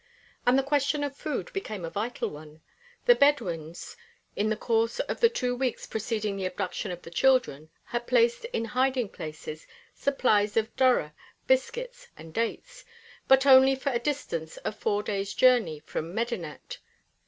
And 0.47 0.57
the 0.57 0.63
question 0.63 1.03
of 1.03 1.15
food 1.15 1.53
became 1.53 1.85
a 1.85 1.91
vital 1.91 2.27
one. 2.31 2.61
The 3.05 3.13
Bedouins 3.13 3.95
in 4.35 4.49
the 4.49 4.55
course 4.57 4.99
of 5.01 5.19
the 5.19 5.29
two 5.29 5.55
weeks 5.55 5.85
preceding 5.85 6.35
the 6.37 6.45
abduction 6.47 6.89
of 6.89 7.03
the 7.03 7.11
children 7.11 7.69
had 7.83 8.07
placed 8.07 8.45
in 8.45 8.65
hiding 8.65 9.09
places, 9.09 9.67
supplies 9.93 10.57
of 10.57 10.75
durra, 10.75 11.13
biscuits, 11.45 12.07
and 12.17 12.33
dates, 12.33 12.83
but 13.27 13.45
only 13.45 13.75
for 13.75 13.91
a 13.91 13.99
distance 13.99 14.57
of 14.57 14.75
four 14.75 15.03
days' 15.03 15.35
journey 15.35 15.79
from 15.81 16.15
Medinet. 16.15 16.79